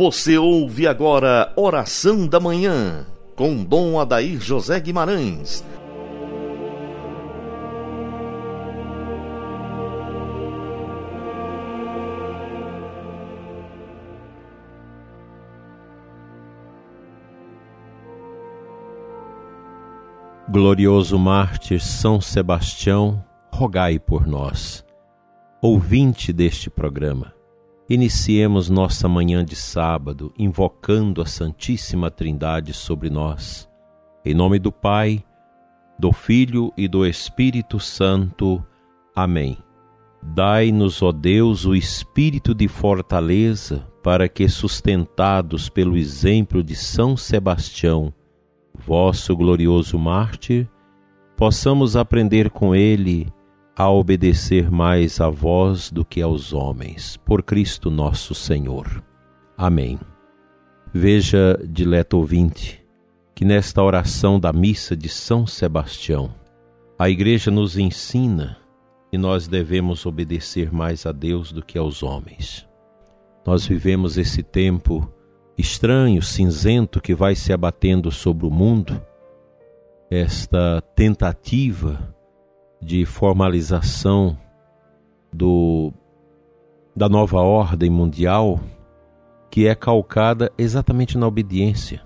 [0.00, 3.04] Você ouve agora Oração da Manhã,
[3.36, 5.62] com Dom Adair José Guimarães.
[20.48, 24.82] Glorioso mártir São Sebastião, rogai por nós.
[25.60, 27.38] Ouvinte deste programa
[27.90, 33.68] Iniciemos nossa manhã de sábado invocando a Santíssima Trindade sobre nós.
[34.24, 35.24] Em nome do Pai,
[35.98, 38.64] do Filho e do Espírito Santo.
[39.12, 39.58] Amém.
[40.22, 48.14] Dai-nos, ó Deus, o espírito de fortaleza, para que, sustentados pelo exemplo de São Sebastião,
[48.72, 50.68] vosso glorioso mártir,
[51.36, 53.32] possamos aprender com ele
[53.80, 59.02] a obedecer mais a vós do que aos homens, por Cristo nosso Senhor.
[59.56, 59.98] Amém.
[60.92, 62.84] Veja, dileto ouvinte,
[63.34, 66.30] que nesta oração da missa de São Sebastião,
[66.98, 68.58] a Igreja nos ensina
[69.10, 72.68] que nós devemos obedecer mais a Deus do que aos homens.
[73.46, 75.10] Nós vivemos esse tempo
[75.56, 79.00] estranho, cinzento que vai se abatendo sobre o mundo,
[80.10, 82.14] esta tentativa
[82.80, 84.36] de formalização
[85.32, 85.92] do,
[86.96, 88.58] da nova ordem mundial
[89.50, 92.02] que é calcada exatamente na obediência.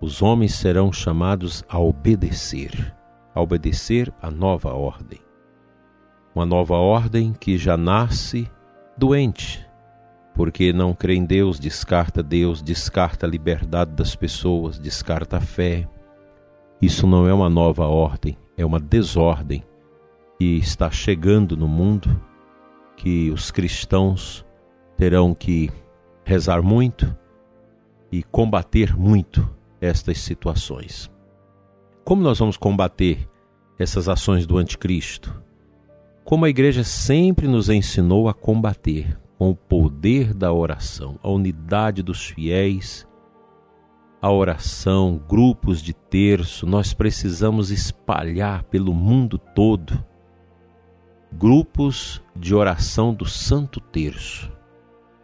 [0.00, 2.94] Os homens serão chamados a obedecer,
[3.34, 5.18] a obedecer à nova ordem.
[6.34, 8.48] Uma nova ordem que já nasce
[8.96, 9.66] doente,
[10.34, 15.88] porque não crê em Deus, descarta Deus, descarta a liberdade das pessoas, descarta a fé.
[16.80, 19.64] Isso não é uma nova ordem, é uma desordem
[20.40, 22.18] que está chegando no mundo,
[22.96, 24.42] que os cristãos
[24.96, 25.70] terão que
[26.24, 27.14] rezar muito
[28.10, 29.46] e combater muito
[29.82, 31.10] estas situações.
[32.06, 33.28] Como nós vamos combater
[33.78, 35.44] essas ações do anticristo?
[36.24, 42.02] Como a igreja sempre nos ensinou a combater com o poder da oração, a unidade
[42.02, 43.06] dos fiéis,
[44.22, 50.08] a oração, grupos de terço, nós precisamos espalhar pelo mundo todo
[51.32, 54.50] grupos de oração do Santo Terço,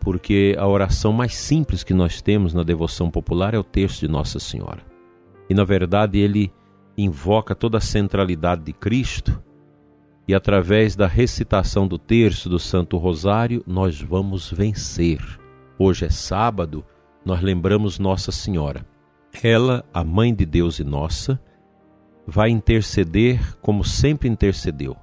[0.00, 4.08] porque a oração mais simples que nós temos na devoção popular é o Terço de
[4.08, 4.84] Nossa Senhora.
[5.48, 6.52] E na verdade ele
[6.98, 9.42] invoca toda a centralidade de Cristo
[10.26, 15.20] e através da recitação do terço do Santo Rosário nós vamos vencer.
[15.78, 16.84] Hoje é sábado,
[17.24, 18.84] nós lembramos Nossa Senhora.
[19.42, 21.40] Ela, a mãe de Deus e nossa,
[22.26, 24.96] vai interceder como sempre intercedeu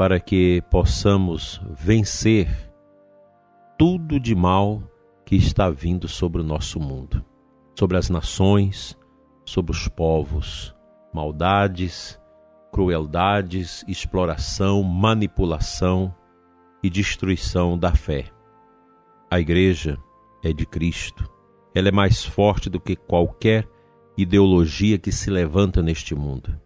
[0.00, 2.48] para que possamos vencer
[3.78, 4.82] tudo de mal
[5.26, 7.22] que está vindo sobre o nosso mundo,
[7.78, 8.96] sobre as nações,
[9.44, 10.74] sobre os povos,
[11.12, 12.18] maldades,
[12.72, 16.14] crueldades, exploração, manipulação
[16.82, 18.24] e destruição da fé.
[19.30, 19.98] A igreja
[20.42, 21.30] é de Cristo.
[21.74, 23.68] Ela é mais forte do que qualquer
[24.16, 26.58] ideologia que se levanta neste mundo.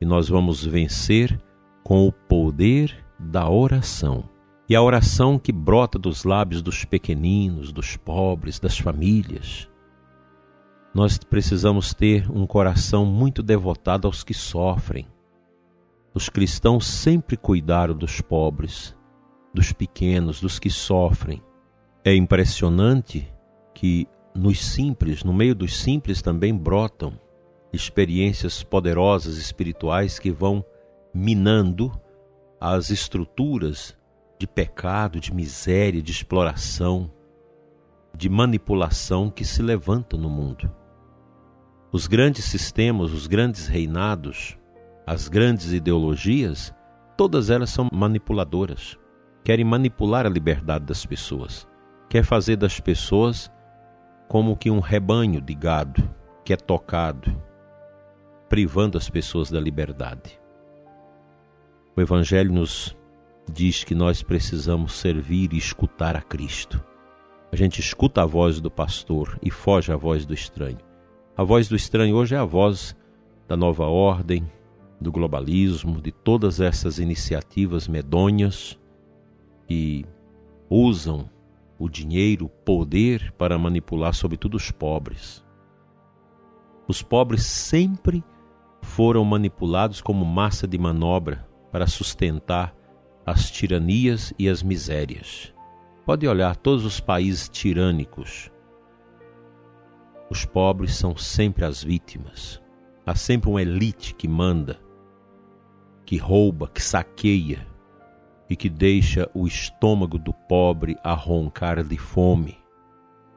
[0.00, 1.38] E nós vamos vencer
[1.84, 4.24] com o poder da oração.
[4.66, 9.68] E a oração que brota dos lábios dos pequeninos, dos pobres, das famílias.
[10.94, 15.06] Nós precisamos ter um coração muito devotado aos que sofrem.
[16.14, 18.96] Os cristãos sempre cuidaram dos pobres,
[19.52, 21.42] dos pequenos, dos que sofrem.
[22.02, 23.30] É impressionante
[23.74, 27.12] que nos simples, no meio dos simples também brotam
[27.72, 30.64] experiências poderosas espirituais que vão
[31.14, 31.92] minando
[32.60, 33.96] as estruturas
[34.38, 37.10] de pecado, de miséria, de exploração,
[38.16, 40.70] de manipulação que se levantam no mundo.
[41.92, 44.58] Os grandes sistemas, os grandes reinados,
[45.06, 46.74] as grandes ideologias,
[47.16, 48.98] todas elas são manipuladoras.
[49.44, 51.68] Querem manipular a liberdade das pessoas.
[52.08, 53.50] Quer fazer das pessoas
[54.28, 56.02] como que um rebanho de gado
[56.44, 57.40] que é tocado,
[58.48, 60.43] privando as pessoas da liberdade.
[61.96, 62.96] O Evangelho nos
[63.48, 66.82] diz que nós precisamos servir e escutar a Cristo.
[67.52, 70.78] A gente escuta a voz do pastor e foge à voz do estranho.
[71.36, 72.96] A voz do estranho hoje é a voz
[73.46, 74.50] da nova ordem,
[75.00, 78.76] do globalismo, de todas essas iniciativas medonhas
[79.68, 80.04] que
[80.68, 81.30] usam
[81.78, 85.44] o dinheiro, o poder para manipular sobretudo os pobres.
[86.88, 88.24] Os pobres sempre
[88.82, 92.72] foram manipulados como massa de manobra para sustentar
[93.26, 95.52] as tiranias e as misérias.
[96.06, 98.48] Pode olhar todos os países tirânicos
[100.30, 102.62] Os pobres são sempre as vítimas.
[103.04, 104.80] Há sempre uma elite que manda,
[106.06, 107.66] que rouba, que saqueia
[108.48, 112.56] e que deixa o estômago do pobre a roncar de fome,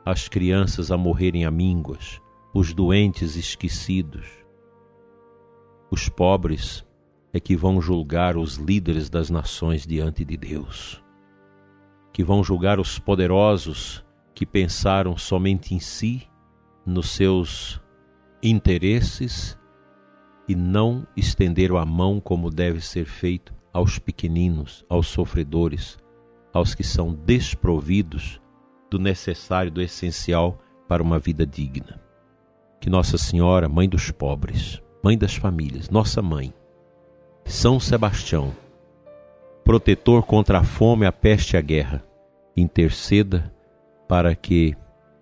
[0.05, 2.21] as crianças a morrerem a mínguas,
[2.53, 4.27] os doentes esquecidos.
[5.89, 6.86] Os pobres
[7.37, 11.01] é que vão julgar os líderes das nações diante de Deus,
[12.11, 14.03] que vão julgar os poderosos
[14.33, 16.27] que pensaram somente em si,
[16.85, 17.79] nos seus
[18.41, 19.57] interesses
[20.47, 25.97] e não estenderam a mão como deve ser feito aos pequeninos, aos sofredores,
[26.51, 28.41] aos que são desprovidos
[28.89, 30.57] do necessário, do essencial
[30.87, 32.01] para uma vida digna.
[32.79, 36.53] Que Nossa Senhora, Mãe dos pobres, Mãe das famílias, nossa mãe,
[37.47, 38.53] São Sebastião,
[39.63, 42.03] protetor contra a fome, a peste e a guerra,
[42.57, 43.51] interceda
[44.05, 44.75] para que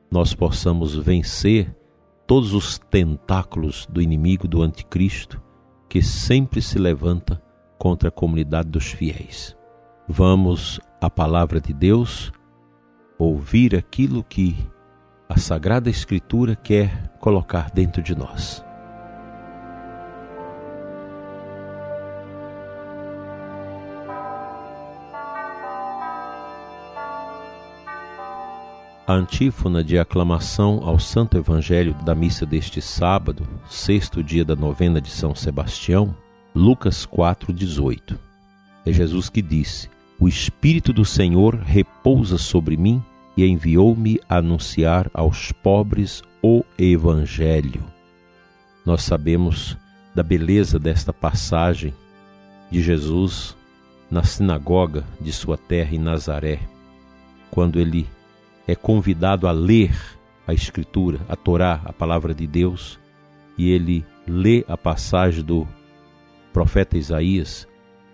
[0.10, 1.74] nós possamos vencer
[2.25, 5.39] todos os tentáculos do inimigo do anticristo
[5.88, 7.39] que sempre se levanta
[7.77, 9.56] contra a comunidade dos fiéis.
[10.07, 12.33] Vamos à palavra de Deus,
[13.19, 14.57] ouvir aquilo que
[15.30, 18.66] a Sagrada Escritura quer colocar dentro de nós.
[29.07, 35.00] A antífona de aclamação ao Santo Evangelho da missa deste sábado, sexto dia da novena
[35.00, 36.16] de São Sebastião,
[36.56, 38.18] Lucas 4,18.
[38.84, 43.00] É Jesus que disse: O Espírito do Senhor repousa sobre mim
[43.38, 47.84] e enviou-me a anunciar aos pobres o Evangelho.
[48.84, 49.78] Nós sabemos
[50.16, 51.94] da beleza desta passagem
[52.72, 53.56] de Jesus
[54.10, 56.60] na sinagoga de sua terra em Nazaré,
[57.52, 58.07] quando ele
[58.68, 59.96] é convidado a ler
[60.48, 63.00] a Escritura, a Torá, a palavra de Deus,
[63.58, 65.68] e ele lê a passagem do
[66.52, 67.68] profeta Isaías,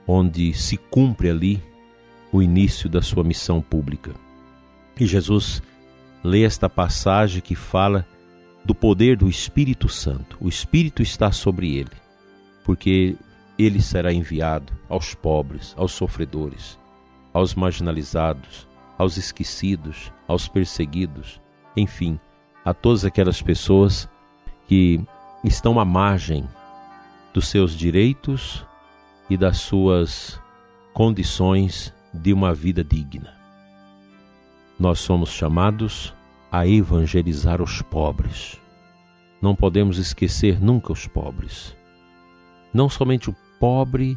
[0.08, 1.64] onde se cumpre ali
[2.32, 4.14] o início da sua missão pública.
[5.00, 5.62] E Jesus
[6.24, 8.06] lê esta passagem que fala
[8.64, 10.38] do poder do Espírito Santo.
[10.40, 11.92] O Espírito está sobre ele,
[12.64, 13.16] porque
[13.58, 16.80] ele será enviado aos pobres, aos sofredores,
[17.34, 18.68] aos marginalizados,
[19.02, 21.42] aos esquecidos, aos perseguidos,
[21.76, 22.20] enfim,
[22.64, 24.08] a todas aquelas pessoas
[24.68, 25.04] que
[25.44, 26.48] estão à margem
[27.34, 28.64] dos seus direitos
[29.28, 30.40] e das suas
[30.94, 33.34] condições de uma vida digna.
[34.78, 36.14] Nós somos chamados
[36.52, 38.62] a evangelizar os pobres.
[39.42, 41.76] Não podemos esquecer nunca os pobres.
[42.72, 44.16] Não somente o pobre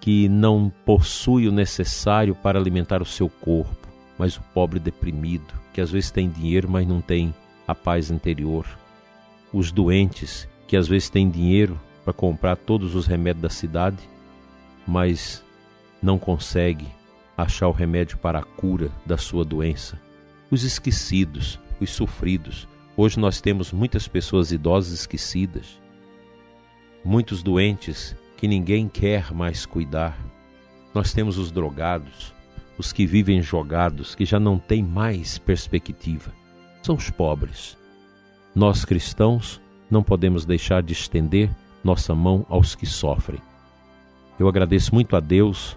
[0.00, 3.83] que não possui o necessário para alimentar o seu corpo,
[4.18, 7.34] mas o pobre deprimido, que às vezes tem dinheiro, mas não tem
[7.66, 8.66] a paz interior.
[9.52, 13.98] Os doentes, que às vezes têm dinheiro, para comprar todos os remédios da cidade,
[14.86, 15.42] mas
[16.02, 16.86] não consegue
[17.36, 19.98] achar o remédio para a cura da sua doença.
[20.50, 22.68] Os esquecidos, os sofridos.
[22.96, 25.80] Hoje nós temos muitas pessoas idosas esquecidas,
[27.04, 30.16] muitos doentes que ninguém quer mais cuidar.
[30.92, 32.33] Nós temos os drogados,
[32.78, 36.32] os que vivem jogados, que já não têm mais perspectiva.
[36.82, 37.76] São os pobres.
[38.54, 41.50] Nós cristãos não podemos deixar de estender
[41.82, 43.40] nossa mão aos que sofrem.
[44.38, 45.76] Eu agradeço muito a Deus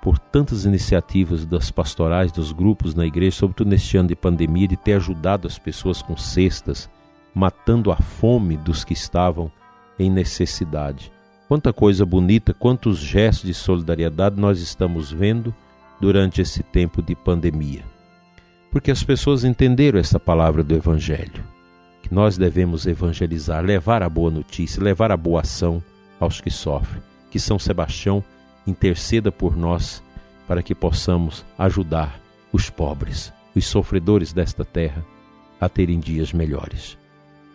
[0.00, 4.76] por tantas iniciativas das pastorais, dos grupos na igreja, sobretudo neste ano de pandemia, de
[4.76, 6.88] ter ajudado as pessoas com cestas,
[7.34, 9.50] matando a fome dos que estavam
[9.98, 11.10] em necessidade.
[11.48, 15.54] Quanta coisa bonita, quantos gestos de solidariedade nós estamos vendo
[16.00, 17.84] durante esse tempo de pandemia.
[18.70, 21.56] Porque as pessoas entenderam essa palavra do Evangelho
[22.06, 25.82] que nós devemos evangelizar, levar a boa notícia, levar a boa ação
[26.20, 27.02] aos que sofrem.
[27.32, 28.22] Que São Sebastião
[28.64, 30.00] interceda por nós
[30.46, 32.20] para que possamos ajudar
[32.52, 35.04] os pobres, os sofredores desta terra
[35.60, 36.96] a terem dias melhores.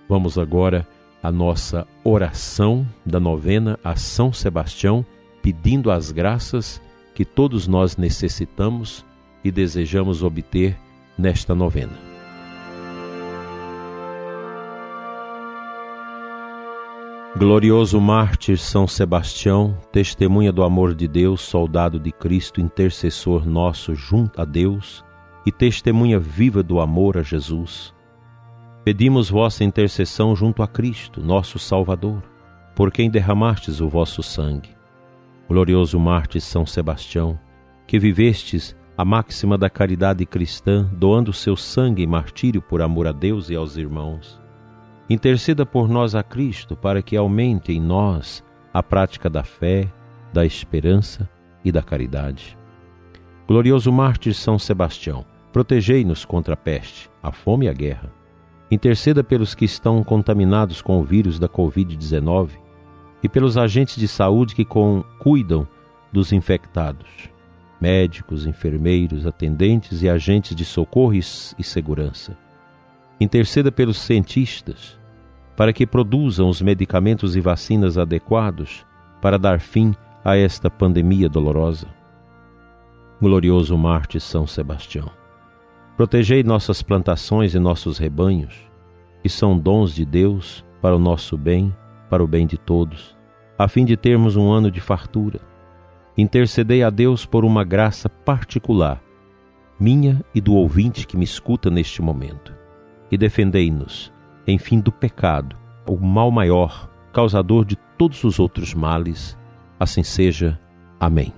[0.10, 0.86] Vamos agora
[1.24, 5.06] à nossa oração da novena a São Sebastião,
[5.42, 6.82] pedindo as graças
[7.14, 9.06] que todos nós necessitamos
[9.44, 10.78] e desejamos obter
[11.18, 12.12] nesta novena.
[17.38, 24.42] Glorioso mártir São Sebastião, testemunha do amor de Deus, soldado de Cristo, intercessor nosso junto
[24.42, 25.04] a Deus
[25.46, 27.94] e testemunha viva do amor a Jesus.
[28.84, 32.22] Pedimos vossa intercessão junto a Cristo, nosso Salvador,
[32.76, 34.81] por quem derramastes o vosso sangue.
[35.52, 37.38] Glorioso mártir São Sebastião,
[37.86, 43.12] que vivestes a máxima da caridade cristã, doando seu sangue em martírio por amor a
[43.12, 44.40] Deus e aos irmãos
[45.10, 48.42] Interceda por nós a Cristo para que aumente em nós
[48.74, 49.92] a prática da fé,
[50.32, 51.30] da esperança
[51.66, 52.58] e da caridade.
[53.46, 58.10] Glorioso mártir São Sebastião, protegei-nos contra a peste, a fome e a guerra.
[58.72, 62.71] Interceda pelos que estão contaminados com o vírus da Covid-19
[63.24, 65.68] e pelos agentes de saúde que com, cuidam
[66.12, 67.30] dos infectados,
[67.80, 72.38] médicos, enfermeiros, atendentes e agentes de socorro e segurança.
[73.20, 75.00] Interceda pelos cientistas
[75.56, 78.86] para que produzam os medicamentos e vacinas adequados
[79.22, 81.88] para dar fim a esta pandemia dolorosa.
[83.22, 85.12] Glorioso Marte São Sebastião,
[85.96, 88.56] protegei nossas plantações e nossos rebanhos,
[89.22, 91.76] que são dons de Deus para o nosso bem,
[92.12, 93.18] para o bem de todos,
[93.58, 95.40] a fim de termos um ano de fartura.
[96.18, 99.02] Intercedei a Deus por uma graça particular,
[99.80, 102.54] minha e do ouvinte que me escuta neste momento,
[103.10, 104.12] e defendei-nos,
[104.46, 105.56] enfim, do pecado,
[105.88, 109.38] o mal maior, causador de todos os outros males.
[109.80, 110.60] Assim seja.
[111.00, 111.34] Amém.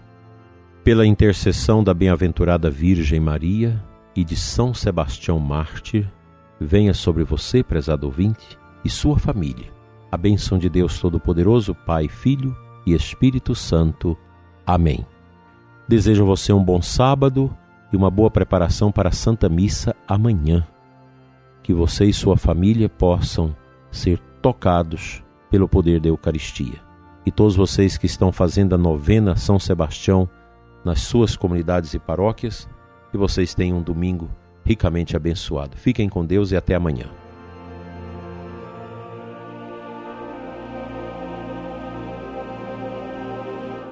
[0.83, 3.79] Pela intercessão da bem-aventurada Virgem Maria
[4.15, 6.11] e de São Sebastião Mártir,
[6.59, 9.82] venha sobre você, prezado ouvinte, e sua família.
[10.13, 12.55] A bênção de Deus Todo-Poderoso, Pai, Filho
[12.85, 14.15] e Espírito Santo.
[14.63, 15.03] Amém.
[15.87, 17.51] Desejo a você um bom sábado
[17.91, 20.67] e uma boa preparação para a Santa Missa amanhã.
[21.63, 23.55] Que você e sua família possam
[23.89, 26.79] ser tocados pelo poder da Eucaristia.
[27.25, 30.29] E todos vocês que estão fazendo a novena São Sebastião
[30.85, 32.69] nas suas comunidades e paróquias,
[33.09, 34.29] que vocês tenham um domingo
[34.63, 35.75] ricamente abençoado.
[35.75, 37.22] Fiquem com Deus e até amanhã.